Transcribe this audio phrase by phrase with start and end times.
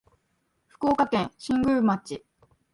[0.67, 2.25] 福岡県新宮町